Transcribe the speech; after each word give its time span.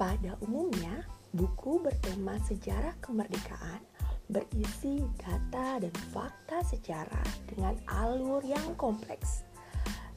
Pada 0.00 0.32
umumnya, 0.40 1.04
buku 1.36 1.76
bertema 1.84 2.40
sejarah 2.48 2.96
kemerdekaan 3.04 3.84
berisi 4.32 5.04
data 5.20 5.76
dan 5.76 5.92
fakta 6.08 6.64
sejarah 6.64 7.28
dengan 7.44 7.76
alur 7.84 8.40
yang 8.40 8.64
kompleks. 8.80 9.44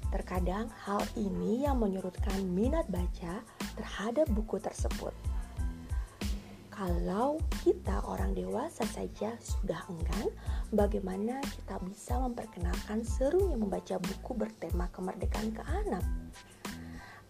Terkadang 0.07 0.71
hal 0.87 1.03
ini 1.19 1.67
yang 1.67 1.83
menyurutkan 1.83 2.47
minat 2.47 2.87
baca 2.87 3.43
terhadap 3.75 4.23
buku 4.31 4.55
tersebut. 4.55 5.11
Kalau 6.71 7.43
kita 7.67 8.07
orang 8.07 8.31
dewasa 8.31 8.87
saja 8.87 9.35
sudah 9.43 9.83
enggan, 9.91 10.31
bagaimana 10.71 11.43
kita 11.43 11.83
bisa 11.83 12.23
memperkenalkan 12.23 13.03
serunya 13.03 13.59
membaca 13.59 13.99
buku 13.99 14.31
bertema 14.31 14.87
kemerdekaan 14.95 15.51
ke 15.51 15.63
anak? 15.67 16.07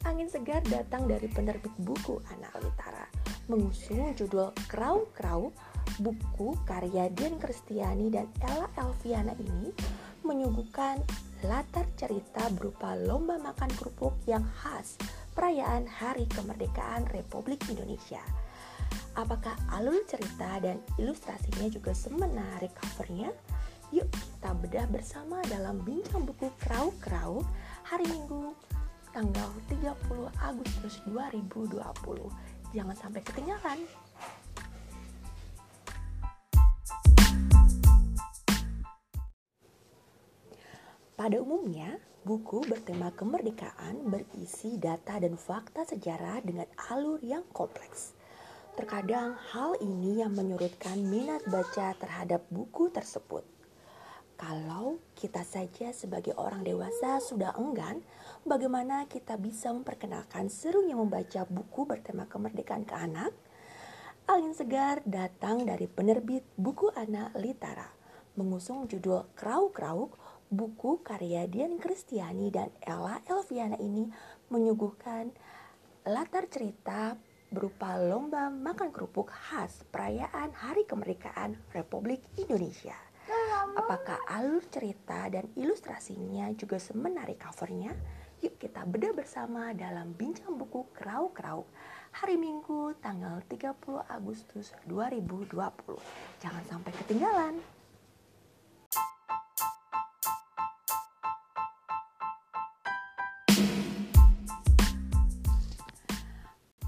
Angin 0.03 0.27
segar 0.27 0.61
datang 0.67 1.07
dari 1.07 1.25
penerbit 1.31 1.71
buku 1.79 2.19
Anak 2.35 2.59
Litara, 2.59 3.07
mengusung 3.47 4.13
judul 4.13 4.51
Krau 4.67 5.07
Krau, 5.15 5.51
buku 5.99 6.55
karya 6.67 7.07
Dian 7.11 7.39
Kristiani 7.39 8.11
dan 8.11 8.27
Ella 8.43 8.67
Elviana 8.79 9.33
ini 9.39 9.71
menyuguhkan 10.23 10.99
latar 11.47 11.87
cerita 11.99 12.47
berupa 12.55 12.95
lomba 12.95 13.35
makan 13.39 13.71
kerupuk 13.75 14.15
yang 14.27 14.43
khas 14.63 14.95
perayaan 15.35 15.83
Hari 15.87 16.27
Kemerdekaan 16.31 17.07
Republik 17.11 17.63
Indonesia– 17.67 18.23
Apakah 19.13 19.53
alur 19.69 20.01
cerita 20.09 20.57
dan 20.57 20.81
ilustrasinya 20.97 21.69
juga 21.69 21.93
semenarik 21.93 22.73
covernya? 22.73 23.29
Yuk 23.93 24.09
kita 24.09 24.57
bedah 24.57 24.89
bersama 24.89 25.37
dalam 25.45 25.85
bincang 25.85 26.25
buku 26.25 26.49
Krau-Krau 26.57 27.45
hari 27.85 28.09
Minggu 28.09 28.57
tanggal 29.13 29.49
30 29.69 29.93
Agustus 30.41 30.97
2020. 31.05 31.77
Jangan 32.73 32.97
sampai 32.97 33.21
ketinggalan. 33.21 33.79
Pada 41.13 41.37
umumnya, 41.39 42.01
buku 42.25 42.65
bertema 42.65 43.13
kemerdekaan 43.13 44.09
berisi 44.09 44.81
data 44.81 45.21
dan 45.21 45.37
fakta 45.37 45.85
sejarah 45.85 46.41
dengan 46.41 46.65
alur 46.89 47.21
yang 47.21 47.45
kompleks. 47.53 48.17
Terkadang 48.73 49.37
hal 49.53 49.77
ini 49.77 50.25
yang 50.25 50.33
menyurutkan 50.33 50.97
minat 50.97 51.45
baca 51.45 51.93
terhadap 52.01 52.41
buku 52.49 52.89
tersebut. 52.89 53.52
Kalau 54.33 54.99
kita 55.13 55.45
saja 55.45 55.93
sebagai 55.93 56.33
orang 56.35 56.65
dewasa 56.65 57.21
sudah 57.21 57.53
enggan, 57.55 58.01
bagaimana 58.43 59.05
kita 59.05 59.37
bisa 59.37 59.69
memperkenalkan 59.69 60.49
serunya 60.49 60.97
membaca 60.97 61.45
buku 61.45 61.85
bertema 61.85 62.25
kemerdekaan 62.25 62.83
ke 62.83 62.95
anak? 62.97 63.31
Angin 64.25 64.55
segar 64.55 65.03
datang 65.05 65.67
dari 65.67 65.85
penerbit 65.85 66.47
buku 66.55 66.89
anak 66.95 67.35
Litara, 67.37 67.91
mengusung 68.39 68.89
judul 68.89 69.27
Krau-Krauk, 69.37 70.17
buku 70.53 71.01
karya 71.01 71.49
Dian 71.49 71.81
Kristiani 71.81 72.53
dan 72.53 72.69
Ella 72.81 73.21
Elviana 73.25 73.77
ini 73.81 74.05
menyuguhkan 74.53 75.33
latar 76.05 76.45
cerita 76.45 77.17
berupa 77.53 77.97
lomba 78.01 78.49
makan 78.49 78.89
kerupuk 78.89 79.29
khas 79.29 79.85
perayaan 79.93 80.53
Hari 80.57 80.89
Kemerdekaan 80.89 81.57
Republik 81.69 82.25
Indonesia. 82.37 83.12
Apakah 83.73 84.19
alur 84.27 84.63
cerita 84.67 85.31
dan 85.31 85.47
ilustrasinya 85.55 86.51
juga 86.59 86.75
semenarik 86.75 87.39
covernya? 87.39 87.95
Yuk 88.43 88.59
kita 88.59 88.83
bedah 88.83 89.15
bersama 89.15 89.71
dalam 89.71 90.11
bincang 90.11 90.59
buku 90.59 90.91
Krau-Krau 90.91 91.63
hari 92.11 92.35
Minggu 92.35 92.91
tanggal 92.99 93.39
30 93.47 94.03
Agustus 94.11 94.75
2020. 94.83 95.55
Jangan 96.43 96.63
sampai 96.67 96.91
ketinggalan. 96.99 97.55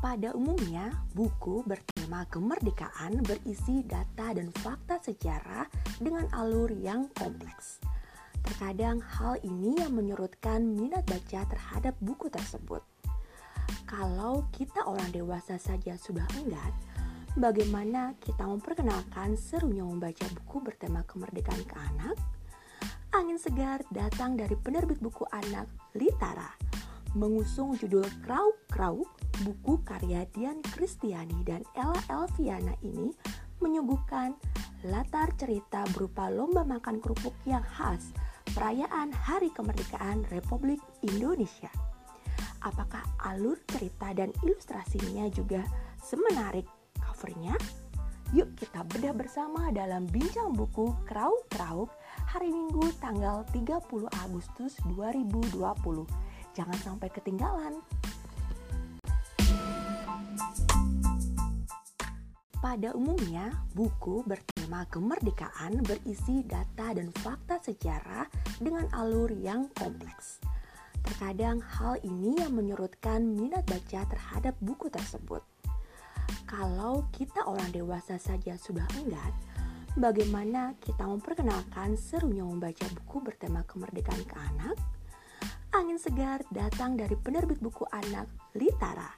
Pada 0.03 0.31
umumnya, 0.35 0.91
buku 1.15 1.63
bertema 1.63 1.94
kemerdekaan 2.05 3.25
berisi 3.25 3.81
data 3.81 4.31
dan 4.31 4.53
fakta 4.61 5.01
sejarah 5.01 5.65
dengan 5.97 6.29
alur 6.37 6.69
yang 6.69 7.09
kompleks. 7.17 7.81
Terkadang 8.45 9.01
hal 9.01 9.41
ini 9.41 9.81
yang 9.81 9.97
menyurutkan 9.97 10.61
minat 10.61 11.01
baca 11.09 11.49
terhadap 11.49 11.97
buku 11.97 12.29
tersebut. 12.29 12.85
Kalau 13.89 14.45
kita 14.53 14.85
orang 14.85 15.09
dewasa 15.09 15.57
saja 15.57 15.97
sudah 15.97 16.25
enggan, 16.37 16.69
bagaimana 17.33 18.13
kita 18.21 18.45
memperkenalkan 18.45 19.33
serunya 19.33 19.81
membaca 19.81 20.29
buku 20.29 20.61
bertema 20.61 21.01
kemerdekaan 21.09 21.63
ke 21.65 21.75
anak? 21.93 22.17
Angin 23.15 23.39
segar 23.41 23.81
datang 23.89 24.37
dari 24.37 24.53
penerbit 24.59 25.01
buku 25.01 25.25
anak 25.31 25.65
Litara, 25.95 26.51
mengusung 27.15 27.79
judul 27.79 28.03
Krau 28.27 28.51
Krau 28.67 29.07
buku 29.47 29.79
karya 29.87 30.27
Dian 30.35 30.59
Kristiani 30.59 31.47
dan 31.47 31.63
Ella 31.71 31.95
Elviana 32.11 32.75
ini 32.83 33.15
menyuguhkan 33.63 34.35
latar 34.83 35.31
cerita 35.39 35.87
berupa 35.95 36.27
lomba 36.27 36.67
makan 36.67 36.99
kerupuk 36.99 37.31
yang 37.47 37.63
khas 37.63 38.11
perayaan 38.51 39.15
Hari 39.15 39.47
Kemerdekaan 39.55 40.27
Republik 40.27 40.83
Indonesia. 41.07 41.71
Apakah 42.59 43.07
alur 43.23 43.55
cerita 43.71 44.11
dan 44.11 44.35
ilustrasinya 44.43 45.31
juga 45.31 45.63
semenarik 46.03 46.67
covernya? 46.99 47.55
Yuk 48.35 48.59
kita 48.59 48.83
bedah 48.91 49.15
bersama 49.15 49.71
dalam 49.71 50.03
bincang 50.11 50.51
buku 50.51 50.91
Krauk 51.07 51.47
Krauk 51.47 51.95
hari 52.27 52.51
Minggu 52.51 52.91
tanggal 52.99 53.47
30 53.55 53.79
Agustus 54.27 54.75
2020. 54.91 55.55
Jangan 56.55 56.79
sampai 56.79 57.11
ketinggalan. 57.11 57.83
Pada 62.63 62.97
umumnya, 62.97 63.53
buku 63.77 64.25
bertema 64.25 64.89
kemerdekaan 64.89 65.85
berisi 65.85 66.41
data 66.47 66.97
dan 66.97 67.13
fakta 67.21 67.61
sejarah 67.61 68.25
dengan 68.57 68.89
alur 68.95 69.29
yang 69.37 69.69
kompleks. 69.77 70.41
Terkadang 71.05 71.61
hal 71.61 72.01
ini 72.01 72.41
yang 72.41 72.57
menyurutkan 72.57 73.21
minat 73.21 73.67
baca 73.69 74.01
terhadap 74.09 74.57
buku 74.63 74.89
tersebut. 74.89 75.45
Kalau 76.49 77.05
kita 77.13 77.45
orang 77.45 77.69
dewasa 77.69 78.17
saja 78.17 78.57
sudah 78.57 78.89
enggan, 78.97 79.29
bagaimana 79.93 80.73
kita 80.81 81.05
memperkenalkan 81.05 81.93
serunya 81.93 82.41
membaca 82.41 82.89
buku 82.97 83.21
bertema 83.21 83.61
kemerdekaan 83.69 84.23
ke 84.25 84.35
anak? 84.55 84.94
Angin 85.75 85.99
segar 85.99 86.39
datang 86.55 86.95
dari 86.95 87.19
penerbit 87.19 87.59
buku 87.59 87.83
anak 87.91 88.31
Litara, 88.55 89.11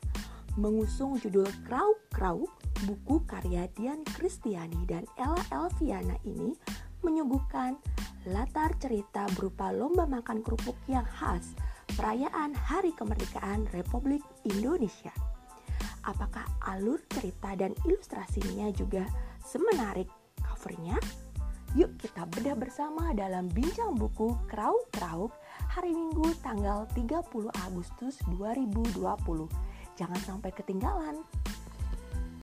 mengusung 0.58 1.14
judul 1.22 1.46
Krau 1.70 1.94
Krau 2.10 2.50
buku 2.82 3.22
karya 3.30 3.70
Dian 3.78 4.02
Kristiani 4.02 4.82
dan 4.90 5.06
Ella 5.22 5.38
Elviana 5.54 6.18
ini 6.26 6.58
menyuguhkan 7.06 7.78
latar 8.34 8.74
cerita 8.82 9.30
berupa 9.38 9.70
lomba 9.70 10.10
makan 10.10 10.42
kerupuk 10.42 10.74
yang 10.90 11.06
khas 11.06 11.54
perayaan 11.94 12.58
Hari 12.58 12.90
Kemerdekaan 12.98 13.70
Republik 13.70 14.26
Indonesia. 14.42 15.14
Apakah 16.10 16.50
alur 16.74 16.98
cerita 17.14 17.54
dan 17.54 17.78
ilustrasinya 17.86 18.74
juga 18.74 19.06
semenarik 19.46 20.10
covernya? 20.42 20.98
Yuk 21.76 22.00
kita 22.00 22.24
bedah 22.32 22.56
bersama 22.56 23.12
dalam 23.12 23.52
bincang 23.52 23.92
buku 24.00 24.32
Krauk 24.48 24.88
Krauk 24.96 25.36
hari 25.68 25.92
Minggu 25.92 26.32
tanggal 26.40 26.88
30 26.96 27.28
Agustus 27.68 28.16
2020. 28.32 28.96
Jangan 30.00 30.22
sampai 30.24 30.56
ketinggalan. 30.56 31.20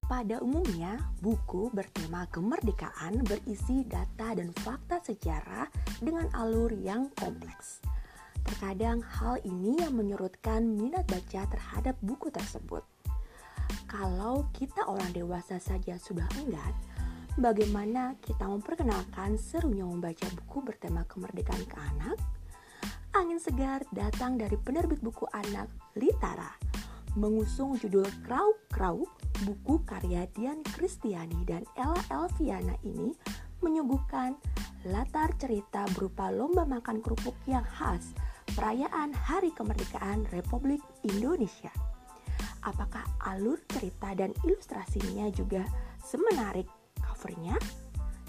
Pada 0.05 0.37
umumnya, 0.45 1.01
buku 1.25 1.73
bertema 1.73 2.29
kemerdekaan 2.29 3.25
berisi 3.25 3.89
data 3.89 4.37
dan 4.37 4.53
fakta 4.61 5.01
sejarah 5.01 5.73
dengan 6.05 6.29
alur 6.37 6.77
yang 6.77 7.09
kompleks. 7.17 7.81
Terkadang 8.45 9.01
hal 9.01 9.41
ini 9.49 9.81
yang 9.81 9.97
menyurutkan 9.97 10.69
minat 10.69 11.09
baca 11.09 11.49
terhadap 11.49 11.97
buku 12.05 12.29
tersebut. 12.29 12.85
Kalau 13.89 14.45
kita 14.53 14.85
orang 14.85 15.17
dewasa 15.17 15.57
saja 15.57 15.97
sudah 15.97 16.29
enggan, 16.37 16.77
bagaimana 17.35 18.15
kita 18.23 18.47
memperkenalkan 18.47 19.35
serunya 19.35 19.83
membaca 19.83 20.27
buku 20.39 20.59
bertema 20.63 21.03
kemerdekaan 21.11 21.65
ke 21.67 21.77
anak? 21.79 22.19
Angin 23.15 23.39
segar 23.39 23.83
datang 23.95 24.39
dari 24.39 24.59
penerbit 24.59 24.99
buku 25.03 25.27
anak 25.31 25.71
Litara, 25.95 26.51
mengusung 27.15 27.79
judul 27.79 28.07
Krau 28.27 28.59
Krau 28.71 29.07
buku 29.47 29.83
karya 29.87 30.27
Dian 30.35 30.63
Kristiani 30.63 31.47
dan 31.47 31.63
Ella 31.79 31.99
Elviana 32.11 32.75
ini 32.87 33.15
menyuguhkan 33.63 34.35
latar 34.91 35.35
cerita 35.39 35.87
berupa 35.95 36.31
lomba 36.31 36.67
makan 36.67 37.03
kerupuk 37.03 37.35
yang 37.47 37.65
khas 37.65 38.15
perayaan 38.55 39.15
Hari 39.15 39.51
Kemerdekaan 39.55 40.27
Republik 40.31 40.83
Indonesia. 41.07 41.73
apakah 42.65 43.05
alur 43.21 43.61
cerita 43.69 44.17
dan 44.17 44.33
ilustrasinya 44.41 45.29
juga 45.29 45.69
semenarik 46.01 46.65
covernya? 47.25 47.57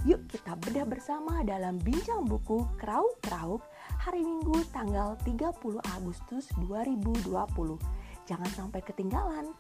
Yuk 0.08 0.24
kita 0.32 0.56
bedah 0.64 0.88
bersama 0.88 1.44
dalam 1.44 1.76
bincang 1.84 2.24
buku 2.24 2.64
Krauk 2.80 3.20
Krauk 3.20 3.68
hari 4.00 4.24
Minggu 4.24 4.64
tanggal 4.72 5.20
30 5.28 5.52
Agustus 6.00 6.48
2020. 6.64 7.36
Jangan 8.24 8.52
sampai 8.56 8.80
ketinggalan. 8.88 9.52